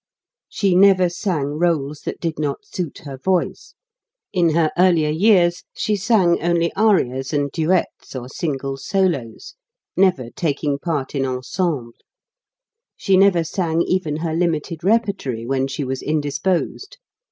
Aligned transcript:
She 0.49 0.75
never 0.75 1.09
sang 1.09 1.59
r61es 1.59 2.03
that 2.05 2.19
did 2.19 2.39
not 2.39 2.65
suit 2.65 3.01
her 3.05 3.17
voice; 3.17 3.75
in 4.33 4.55
her 4.55 4.71
earlier 4.75 5.11
years 5.11 5.63
she 5.75 5.95
sang 5.95 6.41
only 6.41 6.73
arias 6.73 7.33
and 7.33 7.51
duets 7.51 8.15
or 8.15 8.27
single 8.27 8.77
solos, 8.77 9.53
never 9.95 10.31
taking 10.31 10.79
part 10.79 11.13
in 11.13 11.23
ensembles. 11.23 11.97
She 12.97 13.15
never 13.15 13.43
sang 13.43 13.83
even 13.83 14.15
her 14.25 14.33
limited 14.33 14.83
repertory 14.83 15.45
when 15.45 15.67
she 15.67 15.83
was 15.83 16.01
indisposed. 16.01 16.97